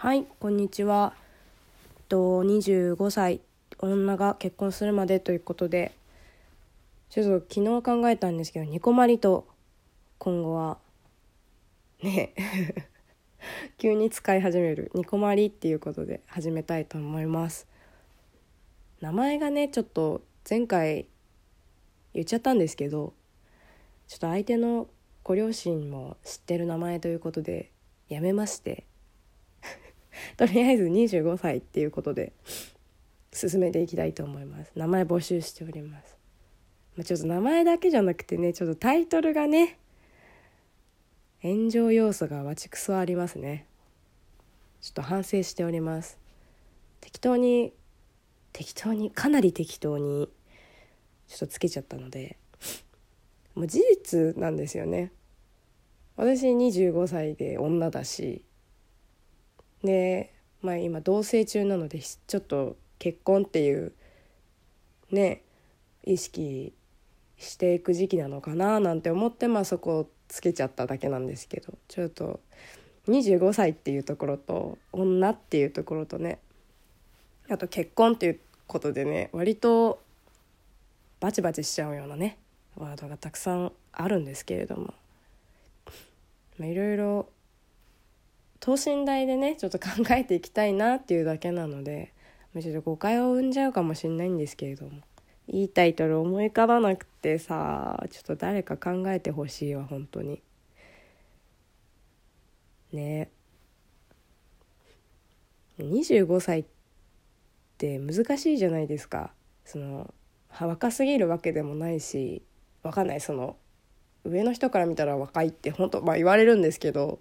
[0.00, 1.12] はいこんにちは。
[2.08, 3.40] と25歳
[3.80, 5.90] 女が結婚するまでということで
[7.10, 9.48] ちょっと昨日考えたんですけどニコマリと
[10.18, 10.78] 今後は
[12.00, 12.32] ね
[13.76, 17.66] 急に使い始めるニコマリっていうことで始めたいと思います。
[19.00, 21.08] 名前がねちょっと前回
[22.14, 23.14] 言っちゃったんですけど
[24.06, 24.86] ちょっと相手の
[25.24, 27.72] ご両親も知ってる名前ということで
[28.08, 28.84] やめまして
[30.36, 32.32] とりあえず25歳っていうことで
[33.32, 34.72] 進めていきたいと思います。
[34.74, 36.16] 名前募集しております、
[36.96, 39.78] まあ、ちょっと名前だけじゃなくてねちょっとタイトルがね
[41.42, 43.66] 炎上要素がわちくそありますね。
[44.80, 46.18] ちょっと反省しております。
[47.00, 47.72] 適当に
[48.52, 50.28] 適当にかなり適当に
[51.28, 52.36] ちょっとつけちゃったので
[53.54, 55.12] もう事実なんですよね。
[56.16, 58.44] 私25歳で女だし
[59.82, 60.32] で、
[60.62, 63.92] まあ、今同棲中なのでちょっと結婚っていう
[65.10, 65.42] ね
[66.04, 66.72] 意識
[67.38, 72.40] していく時期なのかななんて思ってまあそこをつけちゃっただけなんですけどちょっと
[73.08, 76.38] 25歳っていうところと女っていうところとね
[77.48, 80.00] あと結婚っていうことでね割と
[81.20, 82.36] バチバチしちゃうようなね
[82.76, 84.94] ワードがたくさんあるんですけれども
[86.60, 87.28] いろいろ
[88.68, 92.12] 等身大でねちょっと考えていきたいなっていうだけなので
[92.60, 95.00] ちょっと誤解を生んじゃうかもしれないんですけれども。
[95.50, 100.42] いいタイトル思い浮かばなくてさちょっと誰か考えてほしいわ本当に。
[102.92, 103.30] ね。
[105.78, 106.64] 25歳っ
[107.78, 109.32] て難しいじゃないですか。
[109.64, 110.12] その
[110.60, 112.42] 若すぎるわけでもないし
[112.82, 113.56] わかんないその
[114.24, 117.20] 上の人から見たら若いって本当まあ言われるんですけど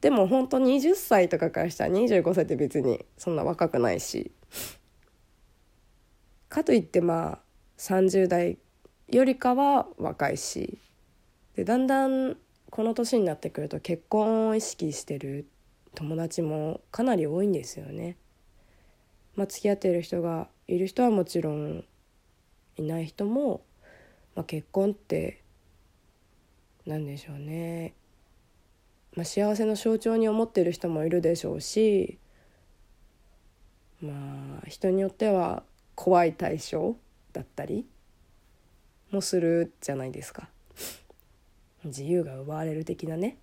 [0.00, 4.30] でも本当20歳とかからしたら25歳って別にそんな若くないし
[6.48, 7.38] かといってまあ
[7.78, 8.58] 30代
[9.08, 10.78] よりかは若いし
[11.56, 12.36] でだんだん
[12.70, 15.46] この年になってくると結婚を意識してる
[15.94, 18.16] 友達もかなり多いんですよね。
[19.34, 21.84] まあ、付き合ってる人がいる人はもちろん
[22.76, 23.62] いない人も、
[24.34, 25.42] まあ、結婚って
[26.86, 27.94] 何でしょうね
[29.18, 32.18] まあ、幸せの象徴に思っている人もいるでしょうし
[34.00, 34.12] ま
[34.64, 35.64] あ人によっては
[35.96, 36.94] 怖い対象
[37.32, 37.84] だったり
[39.10, 40.48] もするじゃないですか。
[41.84, 43.38] 自由が奪われる的なね、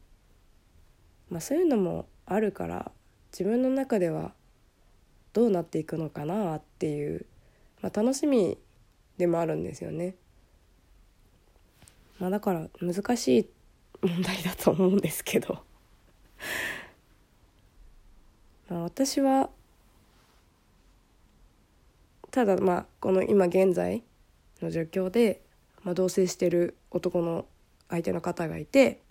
[1.30, 2.90] まあ、そういうのもあるから
[3.34, 4.31] 自分の中では
[5.34, 7.25] どうなっていくのかなっていう、
[7.81, 8.58] まあ、楽しみ
[9.18, 10.16] でもあるんですよね。
[12.18, 13.50] まあ、だから難しい
[14.02, 15.65] 問題だと思うんですけど。
[18.69, 19.50] まあ私は
[22.31, 24.03] ただまあこの今現在
[24.61, 25.41] の状況で、
[25.84, 27.45] まあ、同棲してる男の
[27.89, 29.01] 相手の方がいて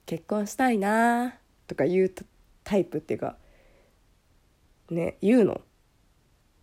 [0.05, 1.35] 結婚したいな
[1.67, 2.13] とか言う
[2.63, 3.37] タイプっていうか
[4.89, 5.61] ね言うの？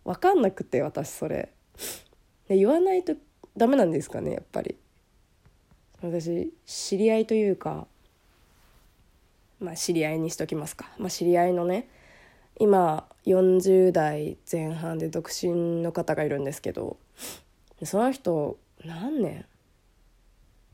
[0.05, 1.49] 分かんなくて私それ。
[2.47, 3.15] で言わないと
[3.57, 4.77] ダメなんですかねやっぱり。
[6.03, 7.87] 私知り合いというか
[9.59, 11.87] まあ知り合いにしときますか、まあ、知り合いのね
[12.59, 16.97] 今40代前半で独身の方がいるんですけど
[17.83, 19.45] その人何年？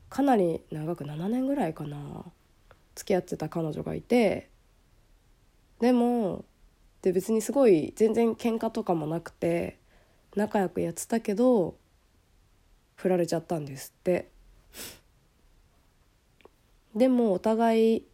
[0.08, 2.24] かなり長く7年ぐらいかな。
[2.96, 4.50] 付き合ってた彼女がいて
[5.78, 6.44] でも
[7.02, 9.78] で別にすごい全然喧嘩とかもなくて
[10.36, 11.76] 仲良くやってたけど
[12.96, 14.28] 振られちゃったんですって。
[16.94, 18.04] でもお互い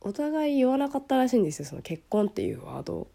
[0.00, 3.08] お互い言わなかったらしいんですよその結婚っていうワード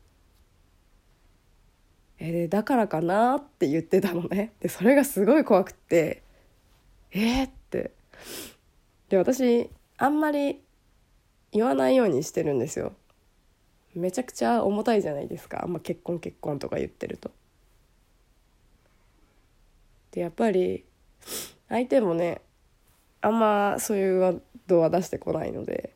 [2.20, 4.52] えでだからかなって言ってたのね。
[4.60, 6.22] でそれがすごい怖くって。
[7.12, 7.92] えー、って。
[9.08, 10.60] で私あんまり
[11.52, 12.94] 言わないようにしてるんですよ。
[13.96, 15.62] めちゃくちゃ重たいじゃないですか。
[15.64, 17.32] あんま結婚結婚とか言ってると。
[20.12, 20.84] でやっぱり
[21.70, 22.42] 相手もね
[23.22, 25.94] あんまそういうワードは出してこないので。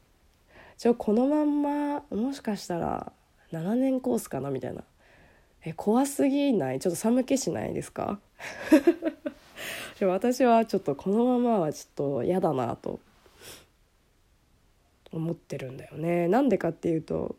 [0.77, 3.13] じゃあこのまんまもしかしたら
[3.51, 4.83] 7年コースかなみたいな。
[5.63, 6.79] え怖すぎない？
[6.79, 8.19] ちょっと寒気しないですか？
[10.01, 12.99] 私はちょっとこのままはちょっと嫌だなと。
[15.13, 16.27] 思ってるんだよね。
[16.27, 17.35] なんでかっていうと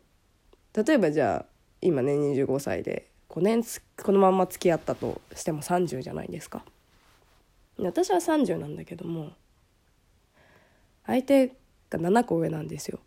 [0.73, 1.45] 例えばじゃあ
[1.81, 3.63] 今ね25歳で5年
[4.01, 6.63] このまま付き合ったとしても30じゃないですか。
[7.77, 9.33] 私は30なんだけども
[11.05, 11.47] 相手
[11.89, 12.99] が7個上なんですよ。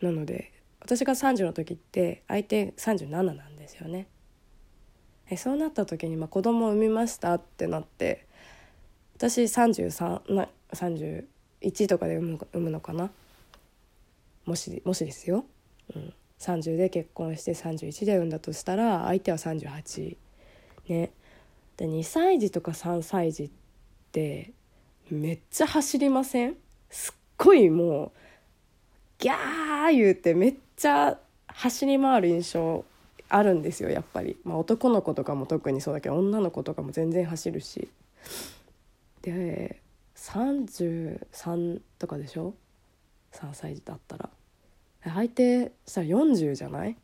[0.00, 4.06] なので私が30の時って相手37なんですよね。
[5.30, 8.26] えそうなった時に、まあ、子供を産みましたってなって
[9.16, 13.10] 私33な31とかで産む産むのかな？
[14.46, 15.44] もしもしですよ、
[15.94, 20.16] うん、30で結婚して31で産んだとしたら相手は38
[20.88, 21.10] ね。
[21.76, 23.50] で2歳児とか3歳児っ
[24.12, 24.52] て
[25.10, 26.56] めっちゃ走りません？
[26.88, 28.10] すっごいもう
[29.18, 32.84] ギャー言うてめっちゃ走り回る印象
[33.30, 37.88] あるんですよやっぱり、まあ、男の子とかも特にそうだけど女の子とかも全然走るし。
[39.22, 39.80] で
[40.14, 42.54] 33とかでしょ
[43.32, 44.30] ？3歳児だったら。
[45.04, 46.96] 相手したら40じゃない？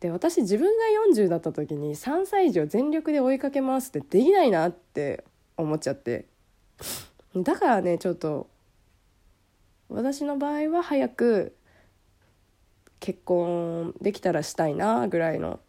[0.00, 5.24] で私自分が40だった時に3歳児を全力で追いかけ回すってできないなって
[5.56, 6.26] 思っちゃって。
[7.34, 8.48] だからねちょっと
[9.88, 11.54] 私の場合は早く
[13.00, 15.60] 結婚できたらしたいなぐらいの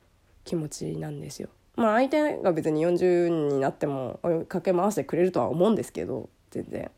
[0.43, 1.49] 気持ちなんですよ。
[1.75, 6.89] まあ相手が別に40になっても追いかけ回してくれるとは思うんですけど全然。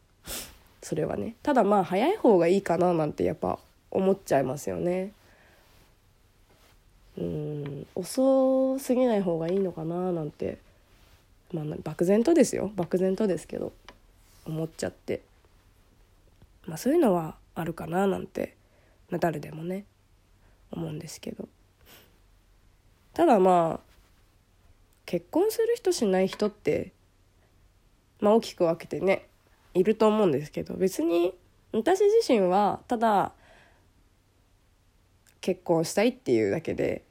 [0.81, 1.35] それはね。
[1.43, 3.59] ただまあ早い方がいいかななんてやっぱ
[3.91, 5.11] 思っちゃいますよね。
[7.17, 10.57] うん遅すぎない方がいいのかななんて
[11.51, 12.71] まあ漠然とですよ。
[12.75, 13.73] 漠然とですけど
[14.45, 15.21] 思っちゃって。
[16.69, 18.55] まあそういうのはあるかななんて、
[19.09, 19.85] まあ、誰でもね
[20.71, 21.49] 思うんですけど。
[23.13, 23.89] ただまあ
[25.05, 26.93] 結婚する人しない人って
[28.21, 29.27] まあ大きく分けてね
[29.73, 31.33] いると思うんですけど別に
[31.73, 33.33] 私自身はただ
[35.41, 37.03] 結婚したいっていうだけで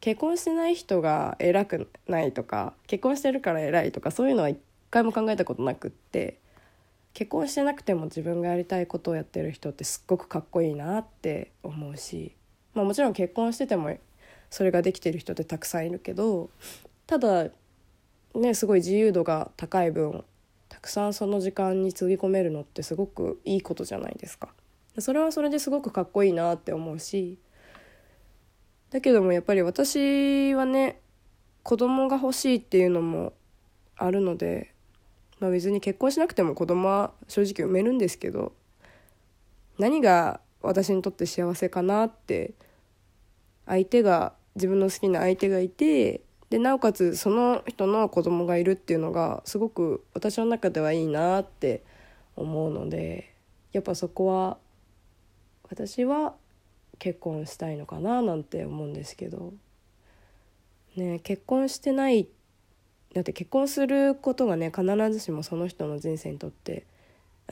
[0.00, 4.58] 結婚してない人が偉くないとか結婚してるから偉いとかそういうのは一
[4.90, 6.39] 回も考えたことなくって
[7.12, 12.36] 結婚してなくても自分がやりたいことをやってる人ってすっごくかっこいいなって思うし、
[12.74, 13.96] まあ、もちろん結婚してても
[14.48, 16.50] それができてる人ってたくさんいるけど
[17.06, 17.48] ただ
[18.34, 20.24] ねすごい自由度が高い分
[20.68, 24.48] たくさんその時間につぎ込めるのってすごくいいことじゃないですか。
[24.98, 27.38] それはそれですごくかっこいいなって思うし
[28.90, 31.00] だけどもやっぱり私はね
[31.62, 33.32] 子供が欲しいっていうのも
[33.96, 34.74] あるので
[35.40, 38.52] まあ、別に結婚しなくても子供は正直産めるんですけど
[39.78, 42.52] 何が私にとって幸せかなって
[43.66, 46.20] 相手が自分の好きな相手がいて
[46.50, 51.82] でなおかつその人の子供がいるっていうのがすごく私の中ではいいなって
[52.36, 53.32] 思うので
[53.72, 54.58] やっぱそこは
[55.70, 56.34] 私は
[56.98, 59.54] 結婚したいのかななんて思うんですけど
[60.96, 62.26] ね結婚してない
[63.14, 66.86] だって結婚することがね必ずしもその人の人生にとって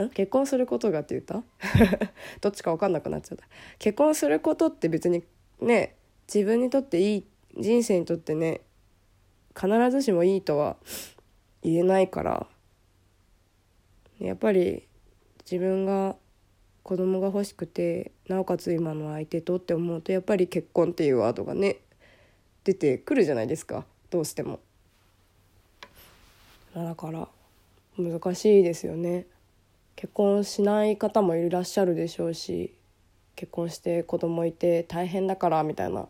[0.00, 1.42] ん結婚することがって言った？
[2.40, 3.44] どっちか分かんなくなっちゃった。
[3.78, 5.24] 結婚することって別に
[5.60, 5.96] ね
[6.32, 8.60] 自分にとっていい人生にとってね
[9.56, 10.76] 必ずしもいいとは
[11.62, 12.46] 言えないから
[14.20, 14.86] やっぱり
[15.50, 16.14] 自分が
[16.84, 21.78] 子供が欲しくてなおかつ今の相手とって思うとやっぱり結婚っていうワードがね
[22.62, 23.84] 出てくるじゃないですか。
[24.10, 24.60] どうしても。
[26.75, 27.28] だから
[27.96, 29.26] 難しいですよね。
[29.96, 32.72] 結婚しない方もいらっしゃるでしょうし
[33.34, 36.08] 結婚して子供いて大変だからみたいな。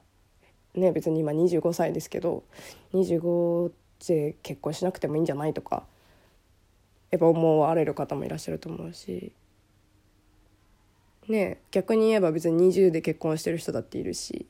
[0.74, 2.44] ね別に今25歳ですけど
[2.92, 3.72] 25
[4.06, 5.84] で結婚しなくてもいいんじゃないとか
[7.10, 9.32] やっぱ思われる方もいらっしゃると思うし。
[11.26, 14.46] ね逆に言えば別に20で結婚してる人だっているし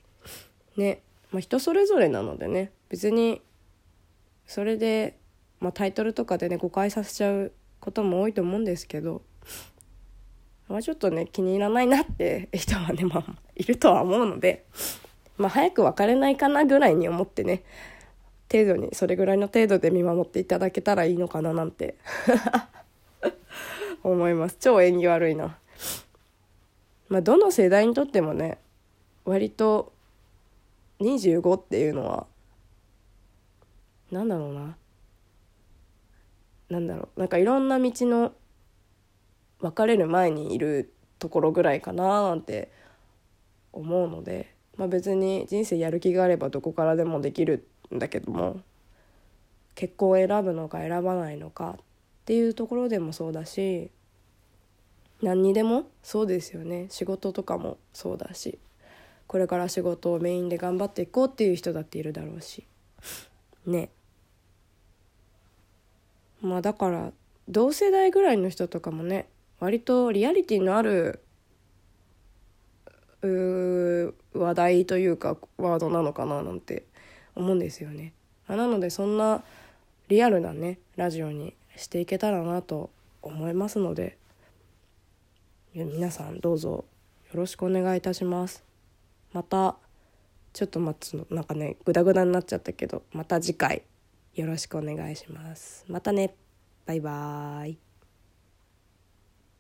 [0.77, 3.43] ね、まあ、人それぞれなのでね別に
[4.49, 5.15] それで、
[5.61, 9.23] まあ、タイトルとかでね誤解させちゃうことも多いと思うんですけど、
[10.69, 14.65] まあ、ちょっとね気に入らないなって人はね、まあ、いるとは思うので、
[15.37, 17.63] まあ、早く別れないかなぐらいに思ってね
[18.51, 21.97] 程度にそれぐらいの程度で見守っていただけたらいいのかななんて
[24.03, 24.57] 思います。
[24.61, 25.59] 超縁起悪いな。
[27.09, 28.59] まあどの世代にとってもね
[29.25, 29.93] 割と
[31.01, 32.27] 25っていうのは
[34.11, 34.77] なんだろうな。
[36.69, 37.21] なんだろう。
[37.21, 38.33] なんかいろんな道の
[39.61, 42.71] 別れる前にいるところぐらいかななんて
[43.73, 48.61] 思うので、まあ、別に人生やる気があればどこからでもできるんだけども。
[49.75, 51.81] 結婚を選ぶのか選ばないのかっ
[52.25, 53.91] ていうところでもそうだし。
[55.23, 56.87] 何にでもそうですよね。
[56.91, 58.59] 仕事とかもそうだし。
[59.29, 62.67] これから仕事をメインで頑張っていこうっていう人だっているだろうし。
[63.67, 63.91] ね。
[66.41, 67.13] まあだから
[67.49, 69.27] 同世代ぐらいの人とかもね
[69.61, 71.21] 割とリアリティのある
[74.33, 76.85] 話題というかワードなのかななんて
[77.35, 78.13] 思うんですよね。
[78.49, 79.43] なのでそんな
[80.09, 82.91] リアルなねラジオにしていけたらなと
[83.23, 84.17] 思いますので
[85.75, 86.85] 皆さんどうぞよ
[87.35, 88.65] ろしくお願いいたします。
[89.33, 89.77] また
[90.53, 93.83] ちょっと待つのなんかねグダグダになっちゃったけどまた次回
[94.41, 95.85] よろしくお願いします。
[95.89, 96.37] またね
[96.87, 97.79] バイバーイ